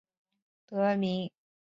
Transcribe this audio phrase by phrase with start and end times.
[0.03, 1.31] 以在太行山之东而得名。